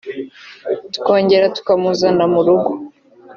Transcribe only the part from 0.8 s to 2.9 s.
tukongera tukamuzana mu rugo